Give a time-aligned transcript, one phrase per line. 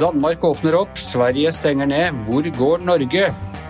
[0.00, 2.16] Danmark åpner opp, Sverige stenger ned.
[2.24, 3.26] Hvor går Norge?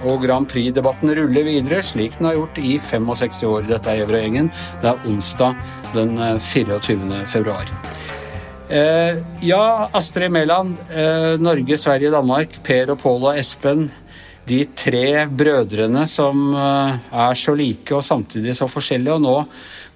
[0.07, 3.67] Og Grand Prix-debatten ruller videre, slik den har gjort i 65 år.
[3.67, 4.53] Dette er Gjæverøy-gjengen.
[4.81, 5.59] Det er onsdag
[5.93, 7.19] den 24.
[7.19, 7.67] Eh, februar.
[8.71, 10.77] Eh, ja, Astrid Mæland.
[10.95, 12.63] Eh, Norge, Sverige, Danmark.
[12.63, 13.91] Per og Pål og Espen.
[14.51, 19.19] De tre brødrene som eh, er så like og samtidig så forskjellige.
[19.19, 19.37] Og nå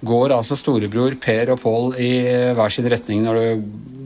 [0.05, 2.13] går altså storebror Per og Pål i
[2.55, 3.49] hver sin retning når det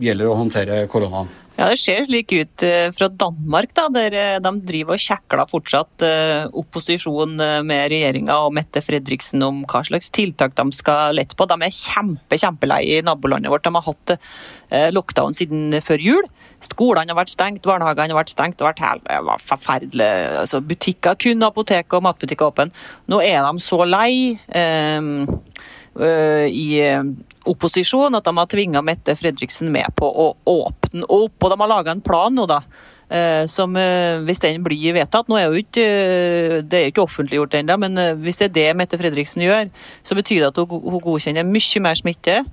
[0.10, 1.30] gjelder å håndtere koronaen.
[1.60, 5.50] Ja, Det ser slik ut eh, fra Danmark, da, der eh, de driver og kjekler
[5.50, 7.34] fortsatt eh, opposisjon
[7.68, 11.50] med regjeringa og Mette Fredriksen om hva slags tiltak de skal lette på.
[11.52, 13.68] De er kjempe, kjempelei i nabolandet vårt.
[13.68, 14.16] De har hatt
[14.96, 16.30] lockdown siden før jul.
[16.64, 18.62] Skolene har vært stengt, barnehagene har vært stengt.
[18.62, 20.10] Det har vært forferdelig.
[20.46, 22.70] Altså, butikker, kun apotek og matbutikker åpne.
[23.12, 24.40] Nå er de så lei.
[24.48, 25.12] Eh,
[25.98, 26.70] i
[27.50, 31.38] opposisjon at de har tvinga Mette Fredriksen med på å åpne opp.
[31.42, 32.62] Og de har laga en plan nå, da.
[33.50, 35.86] Som hvis den blir vedtatt Nå er jo ikke
[36.70, 39.72] det er ikke offentliggjort ennå, men hvis det er det Mette Fredriksen gjør,
[40.06, 42.44] så betyr det at hun godkjenner mye mer smitte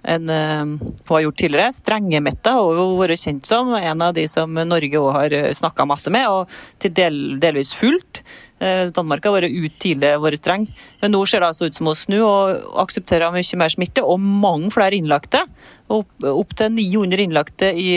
[0.00, 1.76] enn hun har gjort tidligere.
[1.76, 6.10] Strenge-Mette har jo vært kjent som en av de som Norge òg har snakka masse
[6.10, 8.24] med, og til del, delvis fullt.
[8.60, 10.66] Eh, Danmark har vært ut tidlig vært streng,
[11.00, 14.20] men nå ser det altså ut som å snu og aksepterer mye mer smitte og
[14.20, 15.46] mange flere innlagte.
[15.90, 17.94] Opp, opp til 900 innlagte i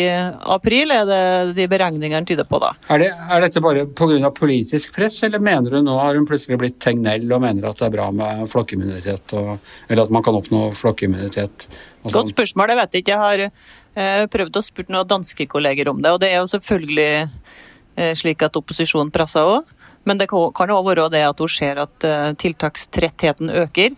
[0.55, 1.20] april er det
[1.59, 2.61] de beregningene tyder på.
[2.64, 2.72] da.
[2.88, 4.31] Er, det, er dette bare pga.
[4.33, 7.89] politisk press, eller mener du nå har hun plutselig blitt Tegnell og mener at det
[7.89, 11.67] er bra med flokkimmunitet, og, eller at man kan oppnå flokkimmunitet?
[12.08, 12.33] Godt sånn?
[12.33, 13.14] spørsmål, jeg vet ikke.
[13.14, 16.50] Jeg har eh, prøvd å spurt noen danske kolleger om det, og det er jo
[16.55, 19.80] selvfølgelig eh, slik at opposisjonen presser òg.
[20.08, 23.96] Men det kan òg være det at hun ser at eh, tiltakstrettheten øker.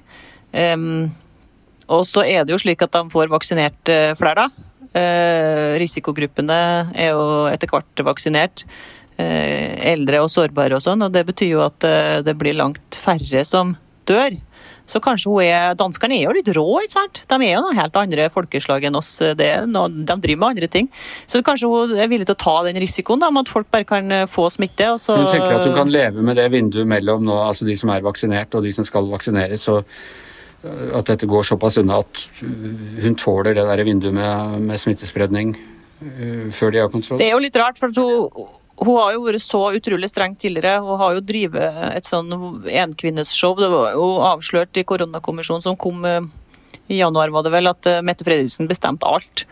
[1.88, 4.70] og så er det jo slik at de får vaksinert eh, flere, da.
[4.96, 6.60] Eh, risikogruppene
[6.96, 8.68] er jo etter hvert vaksinert.
[9.16, 11.06] Eldre og sårbare og sånn.
[11.06, 11.80] Og det betyr jo at
[12.28, 14.36] det blir langt færre som dør.
[14.90, 17.22] Så kanskje hun er Danskene er jo litt rå, ikke sant?
[17.30, 19.12] De er jo noe helt andre folkeslag enn oss.
[19.38, 20.90] Det, de driver med andre ting.
[21.30, 23.88] Så kanskje hun er villig til å ta den risikoen da, med at folk bare
[23.90, 24.92] kan eh, få smitte.
[24.94, 25.18] og så...
[25.18, 28.06] Hun tenker at hun kan leve med det vinduet mellom nå, altså de som er
[28.06, 29.68] vaksinert og de som skal vaksineres.
[29.74, 32.28] og eh, at dette går såpass unna at
[33.02, 35.56] hun tåler det der vinduet med, med smittespredning
[36.54, 37.18] før de har kontroll?
[37.22, 38.50] Det er jo litt rart, for hun,
[38.82, 40.82] hun har jo vært så utrolig streng tidligere.
[40.84, 42.34] Hun har jo drevet et sånn
[42.68, 43.56] enkvinnesshow.
[43.60, 46.26] Det var jo avslørt i koronakommisjonen som kom eh,
[46.92, 49.46] i januar, var det vel, at eh, Mette Fredriksen bestemte alt.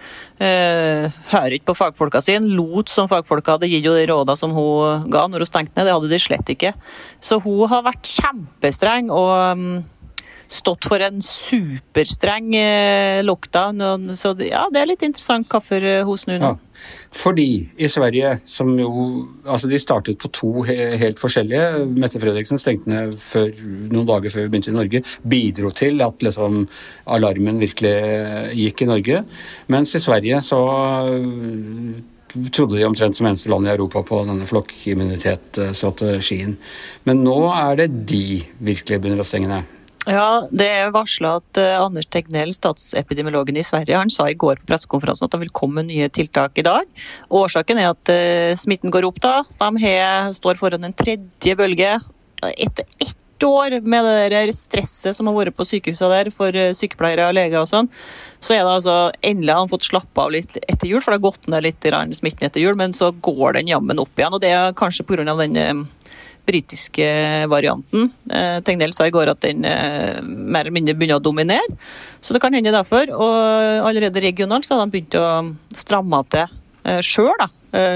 [0.44, 2.52] Eh, hører ikke på fagfolka sine.
[2.52, 5.88] Lot som fagfolka hadde gitt jo de rådene som hun ga når hun stengte ned.
[5.88, 6.74] Det hadde de slett ikke.
[7.24, 9.10] Så hun har vært kjempestreng.
[9.14, 9.74] og mm,
[10.54, 12.52] stått for en superstreng
[13.26, 14.14] lockdown.
[14.20, 16.54] Så ja, det er litt interessant hvorfor hun snur nå.
[16.54, 16.74] Ja.
[17.14, 21.86] Fordi i Sverige, som jo Altså, de startet på to helt forskjellige.
[22.00, 23.50] Mette Fredriksen stengte ned før,
[23.92, 25.02] noen dager før vi begynte i Norge.
[25.30, 26.68] Bidro til at liksom
[27.12, 27.96] alarmen virkelig
[28.56, 29.24] gikk i Norge.
[29.74, 30.60] Mens i Sverige så
[32.54, 36.52] trodde de omtrent som eneste land i Europa på denne flokkimmunitetsstrategien.
[37.06, 38.28] Men nå er det de
[38.64, 39.64] virkelig begynner å stenge ned.
[40.04, 44.60] Ja, Det er varsla at uh, Anders Tegnell, statsepidemiologen i Sverige, han sa i går
[44.60, 46.90] på pressekonferansen at han vil komme nye tiltak i dag.
[47.32, 49.22] Årsaken er at uh, smitten går opp.
[49.24, 49.38] da.
[49.48, 51.96] De har, står foran en tredje bølge.
[52.52, 56.76] Etter ett år med det der stresset som har vært på sykehusene der for uh,
[56.76, 57.92] sykepleiere og leger og sånn,
[58.44, 61.28] så er det altså endelig han fått slappe av litt etter jul, for det har
[61.30, 64.36] gått ned litt smitten etter jul, men så går den jammen opp igjen.
[64.36, 65.24] og Det er kanskje pga.
[65.24, 65.88] den
[66.46, 67.08] britiske
[67.52, 68.10] varianten.
[68.30, 71.78] Eh, Tegnell sa i går at den eh, mer eller mindre begynner å dominere.
[72.24, 73.12] Så det kan hende derfor.
[73.16, 75.28] Og allerede regionalt så har de begynt å
[75.78, 76.48] stramme til
[76.84, 77.48] eh, sjøl.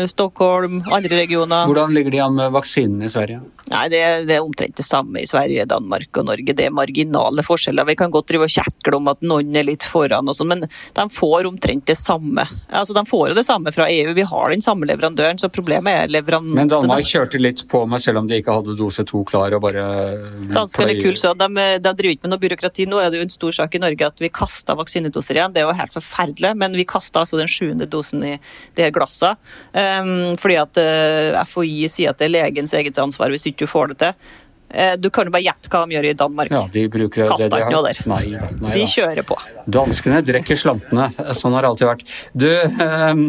[0.10, 1.68] Stockholm, andre regioner.
[1.70, 3.44] Hvordan ligger de an med vaksinene i Sverige?
[3.68, 4.00] Nei, det,
[4.30, 6.54] det, er omtrent det samme i Sverige, Danmark og Norge.
[6.56, 7.88] Det er marginale forskjeller.
[7.90, 10.64] Vi kan godt drive og kjekle om at noen er litt foran, og sånn, men
[10.64, 12.46] de får omtrent det samme.
[12.72, 15.92] Altså, De får jo det samme fra EU, vi har den samme leverandøren, så problemet
[16.06, 16.56] er leverandøren.
[16.62, 19.66] Men Danmark kjørte litt på meg selv om de ikke hadde dose to klar og
[19.68, 19.84] bare
[20.54, 21.50] Danskene er kule, så de,
[21.84, 22.88] de, driver ikke med noe byråkrati.
[22.88, 25.56] Nå er det jo en stor sak i Norge at vi kasta vaksinedoser igjen.
[25.56, 28.96] Det er jo helt forferdelig, men vi kasta altså den sjuende dosen i de her
[28.96, 29.36] glassene.
[29.74, 33.70] Um, fordi at eh, FHI sier at det er legens eget ansvar hvis du ikke
[33.70, 34.30] får det til.
[34.70, 36.52] Eh, du kan jo bare gjette hva de gjør i Danmark.
[36.52, 37.88] Ja, de bruker Kaster det de har.
[37.88, 38.02] der.
[38.10, 39.38] Nei, da, nei, De kjører på.
[39.78, 41.08] Danskene drikker slantene.
[41.38, 42.04] Sånn har det alltid vært.
[42.36, 43.22] Du, øh,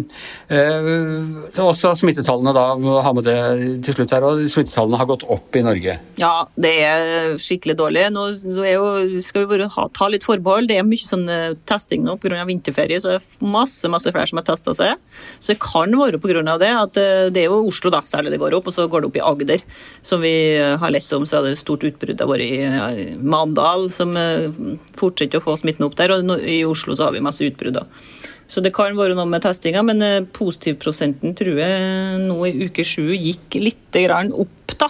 [0.55, 2.67] øh, også smittetallene da,
[3.05, 3.39] ha med det
[3.87, 5.99] til slutt her, og smittetallene har gått opp i Norge.
[6.21, 8.09] Ja, det er skikkelig dårlig.
[8.15, 8.27] Nå,
[8.67, 8.89] jo,
[9.25, 10.69] skal vi bare ha, ta litt forbehold.
[10.71, 12.43] Det er mye sånn eh, testing nå pga.
[12.49, 14.99] vinterferie, så det er masse masse flere som har testa seg.
[15.39, 16.43] Så det kan være pga.
[16.61, 19.05] det at eh, det er jo Oslo da, særlig det går opp, og så går
[19.05, 19.65] det opp i Agder,
[20.03, 21.27] som vi eh, har lest om.
[21.29, 24.49] Så er det stort utbrudd av i eh, Mandal, som eh,
[24.99, 26.17] fortsetter å få smitten opp der.
[26.17, 27.83] Og i Oslo så har vi masse utbrudd.
[28.49, 32.87] Så det kan være noe med testinga, men eh, positivprosenten tror jeg nå i uke
[32.87, 34.89] sju gikk litt opp, da.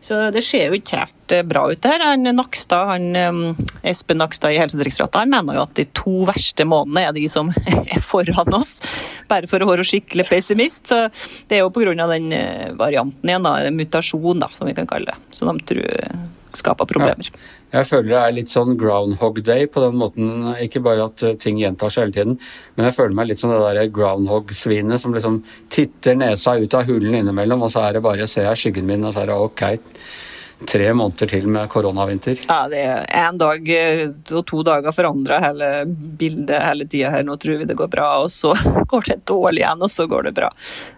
[0.00, 2.00] Så det ser jo ikke helt eh, bra ut der.
[2.00, 6.64] Han Nakstad, han, eh, Espen Nakstad i Helsedirektoratet han mener jo at de to verste
[6.68, 7.52] månedene er de som
[7.94, 8.78] er foran oss.
[9.30, 10.88] Bare for å være skikkelig pessimist.
[10.88, 11.06] Så
[11.50, 11.94] det er jo pga.
[12.14, 15.36] den eh, varianten igjen, da, mutasjon, da, som vi kan kalle det.
[15.36, 15.84] Så de tror
[16.58, 17.28] skaper problemer.
[17.70, 20.48] Jeg føler det er litt sånn groundhog day på den måten.
[20.62, 22.40] Ikke bare at eh, ting gjentar seg hele tiden,
[22.74, 26.90] men jeg føler meg litt som det der groundhog-svinet som liksom titter nesa ut av
[26.90, 29.38] hulen innimellom, og så er det bare ser jeg skyggen min, og så er det
[29.38, 29.64] ok,
[30.68, 32.40] tre måneder til med koronavinter.
[32.48, 34.02] Ja, det er en dag eh,
[34.34, 37.24] og to dager forandrer hele bildet hele tida her.
[37.26, 38.52] Nå tror vi det går bra, og så
[38.92, 40.50] går det dårlig igjen, og så går det bra.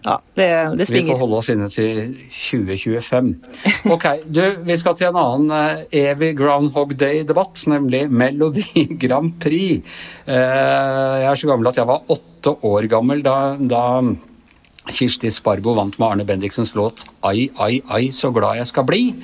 [0.06, 0.48] Ja, det,
[0.80, 3.32] det Vi får holde oss inne til 2025.
[3.92, 9.82] Ok, du, vi skal til en annen eh, evig Groundhog Day-debatt, nemlig Melodi Grand Prix.
[10.26, 13.82] Eh, jeg er så gammel at jeg var åtte år gammel da, da
[14.90, 19.14] Kirsti Sparbo vant med Arne Bendiksens låt 'Ai, ai, ai, så glad jeg skal bli'.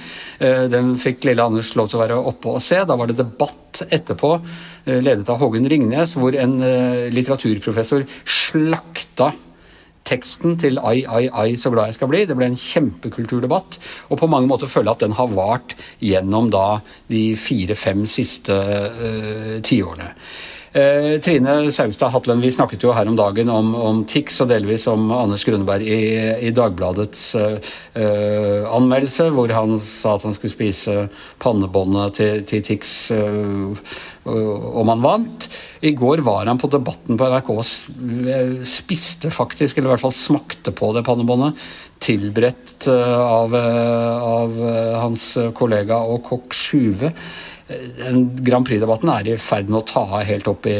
[0.40, 2.84] Eh, Den fikk lille Anders lov til å være oppe og se.
[2.84, 4.40] Da var det debatt etterpå,
[4.86, 9.32] eh, ledet av Hågen Ringnes, hvor en eh, litteraturprofessor slakta
[10.08, 12.24] teksten til Ai, ai, ai, så glad jeg skal bli.
[12.24, 13.78] Det ble en kjempekulturdebatt,
[14.10, 18.52] og på mange måter føler jeg at den har vart gjennom da de fire-fem siste
[18.52, 20.14] uh, tiårene.
[20.78, 24.84] Eh, Trine Saugstad Hatlen, vi snakket jo her om dagen om, om TIX og delvis
[24.90, 26.02] om Anders Grunneberg i,
[26.44, 30.96] i Dagbladets eh, eh, anmeldelse, hvor han sa at han skulle spise
[31.42, 33.96] pannebåndet til, til TIX eh,
[34.28, 35.48] om han vant.
[35.80, 40.06] I går var han på Debatten på NRK og eh, spiste faktisk, eller i hvert
[40.08, 41.68] fall smakte på det pannebåndet,
[42.02, 44.58] tilberedt eh, av, eh, av
[45.04, 47.14] hans kollega og kokk Sjuve.
[47.68, 50.76] Grand Prix-debatten er i ferd med å ta av helt opp i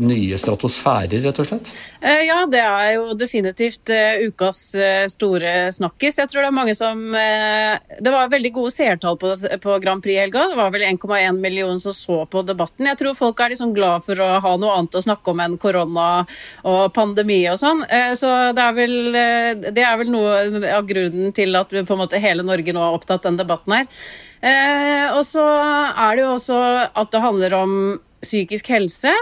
[0.00, 1.68] nye stratosfærer, rett og slett.
[2.00, 3.92] Ja, det er jo definitivt
[4.24, 4.62] ukas
[5.12, 6.22] store snakkis.
[6.22, 10.22] Jeg tror det er mange som Det var veldig gode seertall på Grand Prix i
[10.22, 10.46] helga.
[10.48, 12.88] Det var vel 1,1 million som så på debatten.
[12.90, 15.56] Jeg tror folk er liksom glad for å ha noe annet å snakke om enn
[15.60, 16.08] korona
[16.66, 17.84] og pandemi og sånn.
[17.88, 21.96] Eh, Så det er vel, eh, det er vel noe av grunnen til at på
[21.96, 23.88] en måte hele Norge nå har opptatt den debatten her.
[24.42, 26.60] Eh, og så er det jo også
[26.94, 27.74] at det handler om
[28.20, 29.14] psykisk helse,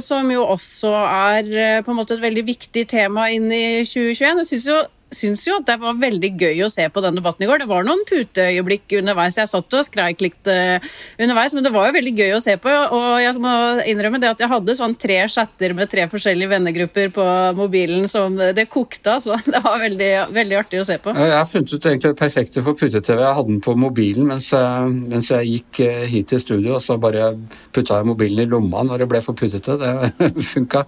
[0.00, 4.40] som jo også er på en måte et veldig viktig tema inn i 2021.
[4.40, 4.78] Jeg synes jo,
[5.14, 7.62] syns jo at det var veldig gøy å se på den debatten i går.
[7.62, 9.38] Det var noen puteøyeblikk underveis.
[9.40, 10.78] Jeg satt og skreik litt eh,
[11.18, 12.74] underveis, men det var jo veldig gøy å se på.
[12.96, 13.54] Og jeg må
[13.90, 17.26] innrømme det at jeg hadde sånn tre chatter med tre forskjellige vennegrupper på
[17.58, 21.14] mobilen som det kokte av, så det var veldig, veldig artig å se på.
[21.16, 23.24] Jeg har funnet ut egentlig det perfekte for pute-TV.
[23.24, 26.84] Jeg hadde den på mobilen mens jeg, mens jeg gikk eh, hit til studio, og
[26.84, 27.32] så bare
[27.74, 29.76] putta jeg mobilen i lomma når det ble for putete.
[29.80, 30.84] Det funka,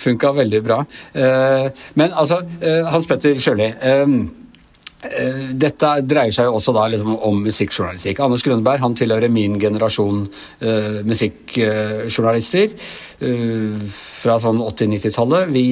[0.00, 0.82] funka veldig bra.
[1.14, 3.72] Eh, Men altså, eh, Hans Petter Sjøli.
[3.80, 4.06] eh,
[5.56, 8.18] Dette dreier seg jo også da liksom om musikkjournalistikk.
[8.20, 10.26] Anders Grønberg han tilhører min generasjon
[10.60, 12.74] uh, musikkjournalister.
[13.24, 13.80] uh,
[14.20, 15.48] fra sånn 80-90-tallet.
[15.56, 15.64] Vi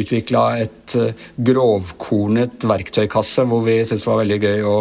[0.00, 4.78] utvikla et uh, grovkornet verktøykasse hvor vi syntes det var veldig gøy å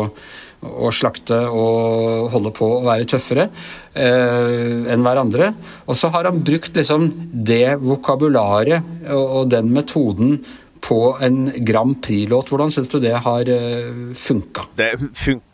[0.65, 5.53] å slakte og holde på å være tøffere eh, enn hverandre.
[5.85, 7.09] Og så har han brukt liksom
[7.45, 10.39] det vokabularet og, og den metoden
[10.85, 12.51] på en Grand Prix-låt.
[12.51, 14.67] Hvordan syns du det har uh, funka?
[14.77, 14.91] Det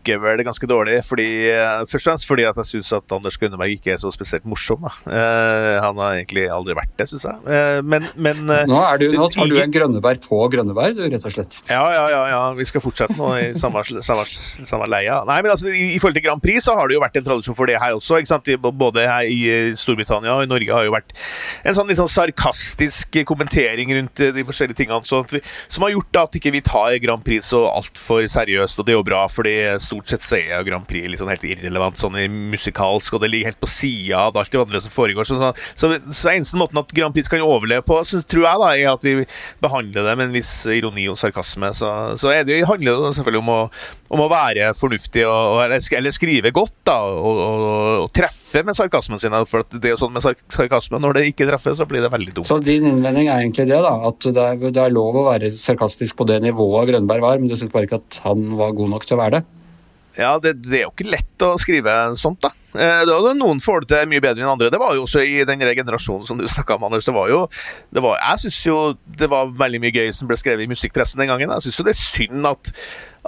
[0.01, 3.37] funker vel ganske dårlig, fordi, eh, først og fremst fordi at jeg syns at Anders
[3.37, 4.83] Grønneberg ikke er så spesielt morsom.
[4.85, 7.37] Eh, han har egentlig aldri vært det, syns jeg.
[7.47, 11.03] Eh, men, men eh, Nå, er du, nå tar du en Grønneberg på Grønneberg, du,
[11.05, 11.61] rett og slett.
[11.69, 12.41] Ja, ja, ja, ja.
[12.57, 15.21] Vi skal fortsette nå i samme, samme, samme leia.
[15.27, 17.27] Nei, men altså, i, I forhold til Grand Prix så har det jo vært en
[17.27, 18.21] tradisjon for det her også.
[18.21, 18.51] ikke sant?
[18.61, 21.13] Både her i eh, Storbritannia og i Norge har jo vært
[21.65, 26.37] en sånn sånn sarkastisk kommentering rundt de forskjellige tingene, sånn som har gjort da at
[26.39, 28.79] ikke vi tar Grand Prix så altfor seriøst.
[28.79, 29.55] Og det er jo bra, fordi
[29.91, 33.31] stort sett så er Grand Prix litt sånn helt irrelevant sånn i musikalsk, og det
[33.31, 35.27] ligger helt på sida av alt det andre som foregår.
[35.27, 38.71] Så, så, så eneste måten at Grand Prix kan overleve på, så tror jeg da,
[38.71, 39.27] er at vi
[39.63, 41.73] behandler det med en viss ironi og sarkasme.
[41.77, 43.59] Så, så er det, handler det selvfølgelig om å,
[44.15, 47.67] om å være fornuftig og, eller, eller skrive godt da, og, og,
[48.05, 49.35] og, treffe med sarkasmen sin.
[49.49, 52.49] For det er sånn med sarkasme, når det ikke treffer, så blir det veldig dumt.
[52.49, 53.95] Så din innvending er egentlig det, da?
[54.11, 57.51] At det er, det er lov å være sarkastisk på det nivået Grønberg var, men
[57.51, 59.60] du syns bare ikke at han var god nok til å være det?
[60.17, 62.51] Ja, det, det, er jo ikke lett å skrive sånt, da.
[62.75, 64.71] Eh, noen får det til mye bedre enn andre.
[64.73, 67.07] Det var jo også i den generasjonen som du snakka om, Anders.
[67.07, 67.45] Det var jo
[67.93, 68.77] det var, Jeg syns jo
[69.21, 71.55] det var veldig mye gøy som ble skrevet i musikkpressen den gangen.
[71.55, 72.73] Jeg syns jo det er synd at,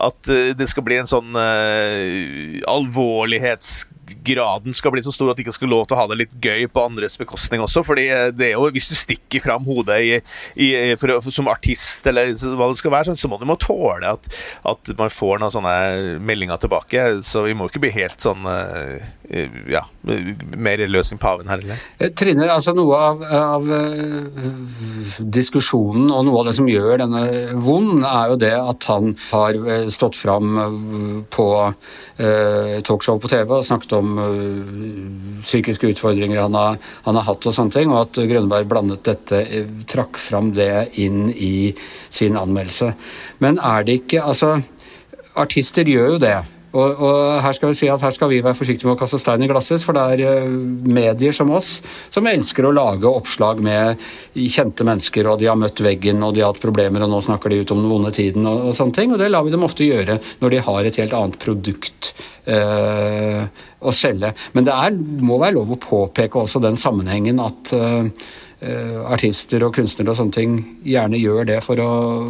[0.10, 3.84] at eh, det skal bli en sånn uh, alvorlighets
[4.24, 6.36] graden skal bli så stor at de ikke skal lov til å ha det litt
[6.44, 7.84] gøy på andres bekostning også.
[7.86, 10.12] fordi det er jo, Hvis du stikker fram hodet i,
[10.56, 10.70] i,
[11.00, 14.30] for, for, som artist, eller hva det skal være, så må du må tåle at,
[14.68, 15.76] at, man får noen sånne
[16.24, 17.06] meldinger tilbake.
[17.26, 21.88] Så vi må ikke bli helt sånn eh, ja, mer løs enn paven her, eller?
[22.00, 23.70] Eh, Trine, altså noe av, av
[25.20, 27.24] diskusjonen og noe av det som gjør denne
[27.64, 29.60] vond, er jo det at han har
[29.94, 31.48] stått fram på
[32.86, 37.56] talkshow på TV og snakket om uh, psykiske utfordringer han har, han har, hatt og
[37.56, 41.74] sånne ting, og at Grønberg blandet dette, eh, trakk fram det inn i
[42.14, 42.94] sin anmeldelse.
[43.44, 44.56] Men er det ikke Altså,
[45.36, 46.38] artister gjør jo det.
[46.74, 49.20] Og, og, her skal vi si at her skal vi være forsiktige med å kaste
[49.22, 50.56] stein i glasshus, for det er uh,
[50.90, 51.76] medier som oss
[52.14, 54.02] som elsker å lage oppslag med
[54.34, 57.54] kjente mennesker, og de har møtt veggen, og de har hatt problemer, og nå snakker
[57.54, 59.14] de ut om den vonde tiden, og, og sånne ting.
[59.14, 62.14] Og det lar vi dem ofte gjøre når de har et helt annet produkt
[62.50, 63.44] øh,
[63.84, 64.34] å selge.
[64.58, 68.06] Men det er, må være lov å påpeke også den sammenhengen at Eh,
[69.10, 70.56] artister og kunstnere og sånne ting
[70.88, 71.90] gjerne gjør det for å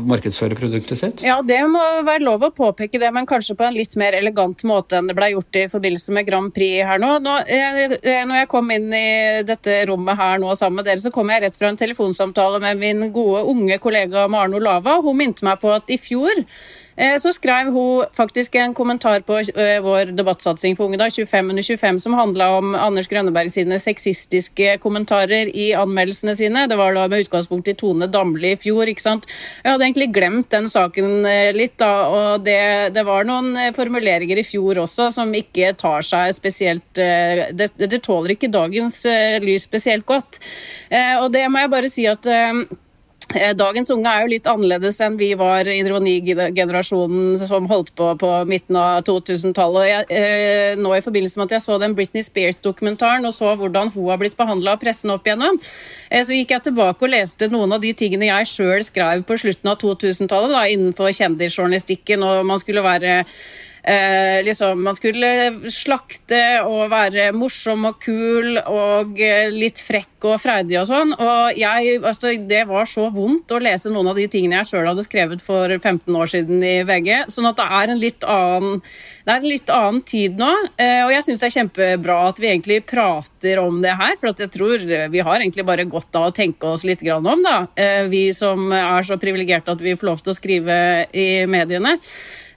[0.09, 1.23] markedsføre produktet sitt?
[1.25, 4.65] Ja, det må være lov å påpeke det, men kanskje på en litt mer elegant
[4.67, 7.11] måte enn det ble gjort i forbindelse med Grand Prix her nå.
[7.23, 9.07] nå jeg, eh, når jeg kom inn i
[9.47, 12.81] dette rommet her nå sammen med dere, så kom jeg rett fra en telefonsamtale med
[12.81, 14.99] min gode unge kollega Maren Olava.
[15.03, 16.82] Hun minte meg på at i fjor Eh,
[17.21, 21.65] så skrev hun faktisk en kommentar på eh, vår debattsatsing på Unge da, 25 under
[21.65, 26.65] 25, som handla om Anders Grønneberg sine sexistiske kommentarer i anmeldelsene sine.
[26.69, 28.89] Det var da med utgangspunkt i Tone Damli i fjor.
[28.89, 29.29] ikke sant?
[29.63, 34.41] Jeg hadde egentlig glemt den saken eh, litt, da, og det, det var noen formuleringer
[34.41, 39.03] i fjor også som ikke tar seg spesielt Det, det tåler ikke dagens
[39.41, 40.39] lys spesielt godt.
[41.21, 42.53] Og det må jeg bare si at Eh,
[43.57, 48.77] dagens unge er jo litt annerledes enn vi var ironigenerasjonen som holdt på på midten
[48.79, 50.11] av 2000-tallet.
[50.13, 54.11] Eh, nå i forbindelse med at jeg så den Britney Spears-dokumentaren og så hvordan hun
[54.11, 55.59] har blitt behandla av pressen opp igjennom,
[56.09, 59.39] eh, så gikk jeg tilbake og leste noen av de tingene jeg sjøl skrev på
[59.41, 63.23] slutten av 2000-tallet innenfor kjendisjournalistikken, og man skulle være
[63.83, 65.29] eh, liksom, Man skulle
[65.71, 71.13] slakte og være morsom og kul og eh, litt frekk og freidig og sånn.
[71.17, 74.89] Og jeg, altså, det var så vondt å lese noen av de tingene jeg sjøl
[74.89, 77.11] hadde skrevet for 15 år siden i VG.
[77.33, 78.79] Sånn at det er en litt annen,
[79.25, 80.51] det er en litt annen tid nå.
[80.77, 84.31] Eh, og jeg syns det er kjempebra at vi egentlig prater om det her, for
[84.31, 87.65] jeg tror vi har egentlig bare godt av å tenke oss litt om, da.
[87.75, 90.77] Eh, vi som er så privilegerte at vi får lov til å skrive
[91.11, 91.97] i mediene.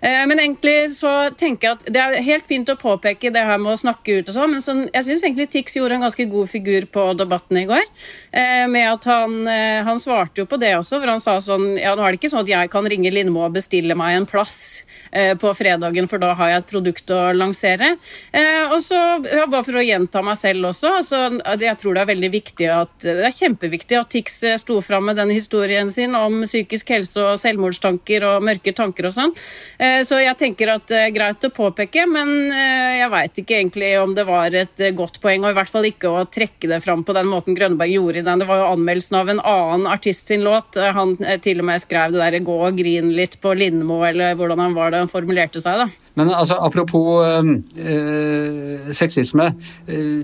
[0.01, 3.61] Eh, men egentlig så tenker jeg at det er helt fint å påpeke det her
[3.63, 6.27] med å snakke ut og sånn, men sånn, jeg syns egentlig Tix gjorde en ganske
[6.31, 7.85] god figur på debatten i går.
[8.37, 11.77] Eh, med at han, eh, han svarte jo på det også, hvor han sa sånn
[11.81, 14.29] Ja, nå er det ikke sånn at jeg kan ringe Lindmo og bestille meg en
[14.29, 14.83] plass
[15.41, 17.93] på fredagen, for da har jeg et produkt å lansere.
[18.73, 21.21] Og så, bare for å gjenta meg selv også, altså,
[21.63, 25.17] jeg tror det er veldig viktig at Det er kjempeviktig at Tix sto fram med
[25.21, 29.33] den historien sin om psykisk helse og selvmordstanker og mørke tanker og sånn.
[29.87, 33.59] Eh, så jeg tenker at det er greit å påpeke, men eh, jeg veit ikke
[33.59, 36.71] egentlig om det var et eh, godt poeng, og i hvert fall ikke å trekke
[36.71, 38.43] det fram på den måten Grønneberg gjorde i den.
[38.43, 40.79] Det var jo anmeldelsen av en annen artist sin låt.
[40.97, 44.65] Han til og med skrev det der 'gå og grin litt på Lindmo', eller hvordan
[44.65, 46.06] han var det han formulerte seg, da.
[46.17, 47.21] Men altså, apropos
[47.77, 49.51] øh, sexisme.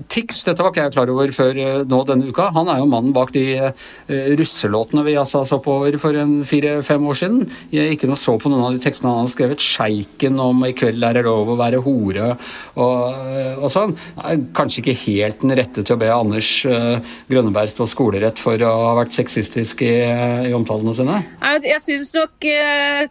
[0.09, 2.47] Tix, dette var ikke jeg klar over før nå denne uka.
[2.55, 6.17] Han er jo mannen bak de øh, russelåtene vi altså så på for
[6.49, 7.43] fire-fem år siden.
[7.71, 9.61] Jeg ikke noe så på noen av de tekstene han har skrevet.
[9.61, 13.03] Sjeiken om 'i kveld er det lov å være hore' og,
[13.61, 13.93] og sånn.
[14.57, 16.49] Kanskje ikke helt den rette til å be Anders
[17.29, 19.93] Grønneberg stå skolerett for å ha vært sexistisk i,
[20.49, 21.21] i omtalene sine?
[21.37, 22.49] Jeg, jeg syns nok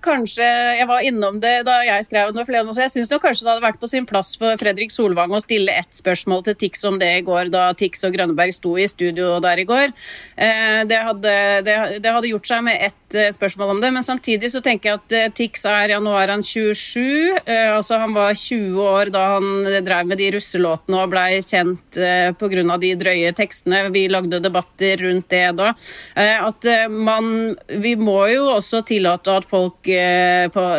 [0.02, 0.48] kanskje
[0.78, 3.80] Jeg var innom det da jeg skrev den så jeg syns kanskje det hadde vært
[3.82, 7.24] på sin plass for Fredrik Solvang å stille ett spørsmål til Tix om det i
[7.26, 9.92] går, da Tix og Grønneberg sto i studio der i går.
[10.36, 11.36] Eh, det hadde,
[11.66, 13.90] det, det hadde gjort seg med ett eh, spørsmål om det.
[13.92, 17.38] Men samtidig så tenker jeg at eh, Tix er ja, nå er han 27.
[17.44, 21.98] Eh, altså Han var 20 år da han drev med de russelåtene og blei kjent
[22.00, 22.78] eh, pga.
[22.82, 23.84] de drøye tekstene.
[23.94, 25.72] Vi lagde debatter rundt det da.
[26.14, 29.88] At man Vi må jo også tillate at folk,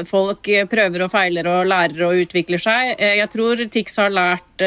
[0.08, 2.94] folk prøver og feiler og lærer og utvikler seg.
[3.00, 4.64] Jeg tror Tix har lært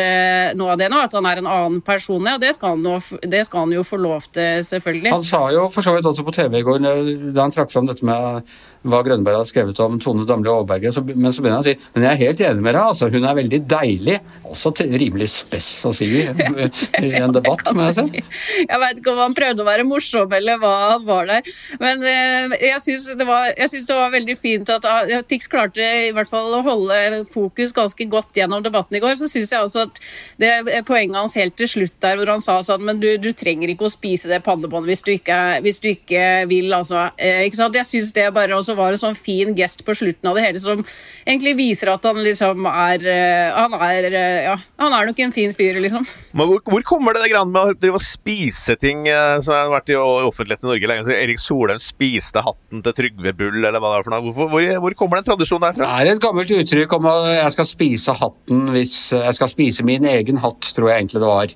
[0.58, 2.26] noe av det nå, at han er en annen person.
[2.26, 5.12] Ja, det skal han, jo, det skal han jo få lov til, selvfølgelig.
[5.14, 7.89] Han sa jo for så vidt også på TV i går, da han trakk fram
[7.89, 8.47] dette med
[8.87, 11.91] hva Grønberg har skrevet om Tone Damli Aaberge, så, men så begynner han å si
[11.97, 14.17] men jeg er helt enig med deg, altså, hun er veldig deilig.
[14.47, 16.23] Også til, rimelig spess å si i,
[17.07, 17.63] i en debatt.
[17.67, 18.23] jeg si.
[18.63, 21.51] Jeg veit ikke om han prøvde å være morsom eller hva han var der.
[21.83, 26.31] Men eh, jeg syns det, det var veldig fint at ah, Tix klarte i hvert
[26.31, 29.17] fall å holde fokus ganske godt gjennom debatten i går.
[29.19, 30.03] Så syns jeg også at
[30.43, 33.71] det poenget hans helt til slutt der hvor han sa sånn Men du, du trenger
[33.73, 37.09] ikke å spise det pannebåndet hvis du ikke, hvis du ikke vil, altså.
[37.47, 37.76] Ikke sant?
[37.79, 40.62] Jeg syns det bare også var en sånn fin gest på slutten av det hele
[40.62, 40.83] som
[41.26, 45.35] egentlig viser at han liksom er eh, Han er, eh, ja, han er nok en
[45.35, 46.07] fin fyr, liksom.
[46.37, 49.57] Men hvor, hvor kommer det det grann med å drive og spise ting eh, som
[49.57, 51.17] har vært i i offentligheten i Norge lenge?
[51.17, 54.35] Erik Solheim spiste hatten til Trygve Bull, eller hva det er for noe.
[54.37, 55.88] Hvor, hvor, hvor kommer den tradisjonen derfra?
[55.88, 59.85] Det er et gammelt uttrykk om at jeg skal spise hatten hvis Jeg skal spise
[59.87, 61.55] min egen hatt, tror jeg egentlig det var.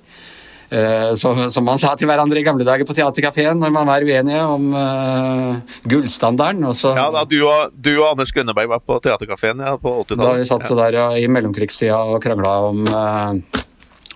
[0.71, 4.05] Eh, Som, som man sa til hverandre i gamle dager på Theatercaféen når man var
[4.07, 6.63] uenige om uh, gullstandarden.
[6.69, 9.97] Og så, Ja, da du og, du og Anders Grønneberg var på Theatercaféen ja, på
[10.07, 10.47] da vi 80-tallet.
[10.47, 13.65] satt der ja, i mellomkrigstida og krangla om, uh,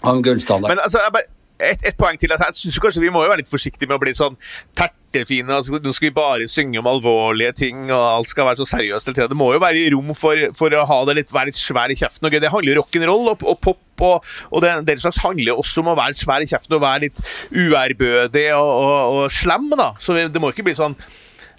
[0.07, 0.71] om gullstandard.
[0.71, 1.27] Men altså, jeg bare,
[1.59, 2.31] et, et poeng til.
[2.31, 4.37] Altså, jeg synes kanskje Vi må jo være litt forsiktige med å bli sånn
[4.77, 5.55] tertefine.
[5.55, 9.13] Altså, nå skal vi bare synge om alvorlige ting, og alt skal være så seriøst.
[9.15, 11.99] Det må jo være rom for, for å ha det litt, være litt svær i
[11.99, 12.27] kjeften.
[12.27, 12.41] og gøy.
[12.43, 13.81] Det handler jo rock'n'roll og, og pop.
[14.03, 17.05] Og, og det, den slags handler også om å være svær i kjeften og være
[17.05, 17.21] litt
[17.55, 19.69] uærbødig og, og, og slem.
[19.79, 19.93] da.
[20.03, 20.97] Så det må ikke bli sånn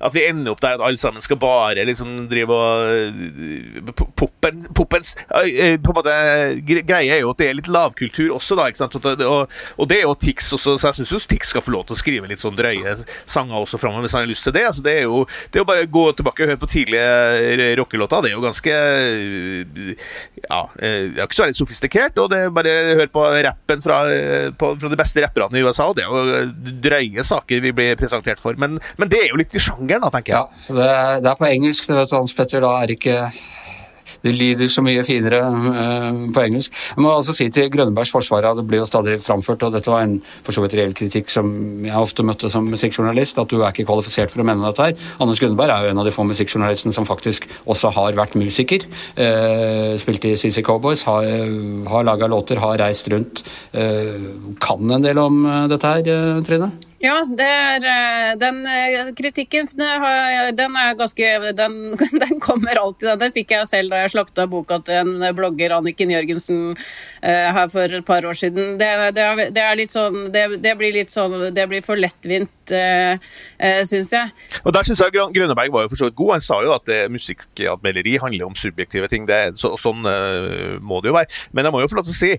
[0.00, 4.62] at vi ender opp der at alle sammen skal bare liksom drive og øh, Poppen,
[4.74, 6.16] Poppens øh, på en måte
[6.66, 8.68] greie er jo at det er litt lavkultur også, da.
[8.68, 8.96] ikke sant?
[8.96, 11.86] Og, og, det er jo Tix også, så jeg syns jo Tix skal få lov
[11.88, 14.66] til å skrive litt sånn drøye sanger også framover hvis han har lyst til det.
[14.68, 18.24] Altså, det, er jo, det er bare å gå tilbake og høre på tidlige rockelåter.
[18.24, 18.76] Det er jo ganske
[20.46, 22.20] Ja, det er ikke så veldig sofistikert.
[22.22, 24.02] Og det er bare å høre på rappen fra,
[24.58, 27.98] på, fra de beste rapperne i USA, og det er jo drøye saker vi blir
[27.98, 28.58] presentert for.
[28.60, 31.50] Men, men det er jo litt i sjangeren, da, tenker Ja, det det er på
[31.50, 32.60] engelsk, det vet du, Hans Petter.
[32.64, 33.30] Da er ikke
[34.22, 36.72] Det lyder så mye finere uh, på engelsk.
[36.72, 39.90] Jeg må altså si til Grønnebergs forsvar, at det blir jo stadig framført, og dette
[39.92, 43.60] var en for så vidt reell kritikk som jeg ofte møtte som musikkjournalist, at du
[43.60, 44.96] er ikke kvalifisert for å mene dette her.
[45.22, 48.88] Anders Grønneberg er jo en av de få musikkjournalistene som faktisk også har vært musiker.
[49.14, 51.28] Uh, spilt i CC Cowboys, har,
[51.92, 53.44] har laga låter, har reist rundt.
[53.76, 56.72] Uh, kan en del om dette her, Trine?
[57.02, 61.74] Ja, er, eh, den eh, kritikken den er ganske den,
[62.22, 63.18] den kommer alltid.
[63.20, 66.62] Den fikk jeg selv da jeg slakta boka til en blogger, Anniken Jørgensen,
[67.20, 68.78] eh, her for et par år siden.
[68.80, 72.52] Det, det, det er litt sånn det, det blir litt sånn Det blir for lettvint,
[72.66, 74.32] syns jeg.
[74.64, 76.32] Og der synes jeg Grøn- Grønneberg var jo for så vidt god.
[76.36, 79.28] Han sa jo at musikkanmelderi handler om subjektive ting.
[79.28, 80.02] Det, så, sånn
[80.82, 81.44] må det jo være.
[81.52, 82.32] Men jeg må jo få lov til å si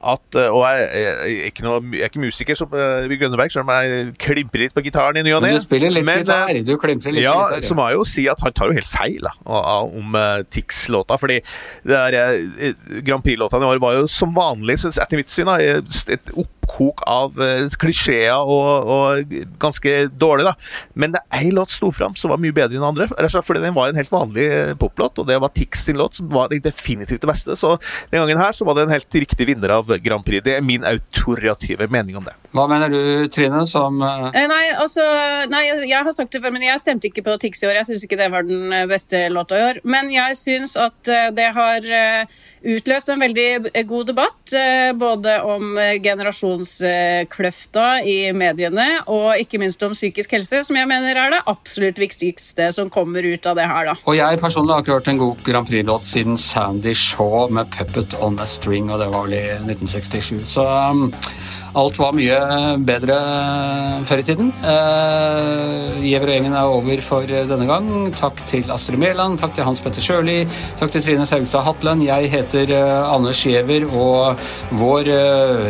[0.00, 3.66] at, eh, og jeg, jeg, ikke noe, jeg er ikke musiker som uh, Grønneberg, selv
[3.66, 5.50] om jeg klimper litt på gitaren i ny og ne.
[5.50, 7.66] Men du spiller litt Men, gitar, eh, du klimper litt ja, gitar.
[7.68, 11.20] så må jeg jo si at han tar jo helt feil da, om uh, Tix-låta.
[11.20, 11.36] Fordi
[11.84, 15.34] det der, uh, Grand Prix-låtene i år var jo som vanlig, synes jeg, etter mitt
[15.34, 15.52] syn,
[16.70, 20.44] oppkok av uh, klisjeer og, og ganske dårlig.
[20.46, 20.54] da.
[20.94, 23.08] Men det er en låt sto fram som var mye bedre enn andre.
[23.10, 26.28] Fordi den var en helt vanlig eh, poplåt, og det var Tix sin låt som
[26.32, 27.56] var definitivt det beste.
[27.58, 27.74] Så
[28.10, 30.44] den gangen her så var det en helt riktig vinner av Grand Prix.
[30.44, 32.34] Det er min autoritative mening om det.
[32.54, 33.00] Hva mener du,
[33.32, 35.02] Trine, som eh, Eh, Nei, altså
[35.50, 37.80] Nei, jeg har sagt det før, men jeg stemte ikke på Tix i år.
[37.80, 39.82] Jeg syns ikke det var den eh, beste låta i år.
[39.88, 42.38] Men jeg syns at eh, det har eh,
[42.76, 44.54] utløst en veldig eh, god debatt.
[44.56, 45.96] eh, Både om eh,
[46.60, 51.98] generasjonskløfta i mediene, og ikke minst om psykisk helse, som jeg mener er det absolutt
[52.00, 53.96] viktigste som kommer ut av det her, da.
[54.06, 58.16] Og jeg personlig har ikke hørt en god Grand Prix-låt siden Sandy Shaw med 'Puppet
[58.20, 60.44] on a String', og det var vel i 1967.
[60.44, 61.12] Så um,
[61.78, 62.38] alt var mye
[62.86, 63.18] bedre
[64.08, 64.50] før i tiden.
[64.64, 67.92] Uh, Giæver og gjengen er over for denne gang.
[68.16, 70.42] Takk til Astrid Mæland, takk til Hans Petter Sjøli,
[70.80, 72.04] takk til Trine Saugstad Hatlen.
[72.06, 72.74] Jeg heter
[73.10, 74.36] Anders Giæver, og
[74.80, 75.14] vår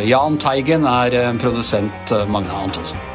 [0.07, 3.10] Jahn Teigen er produsent Magne Antonsen.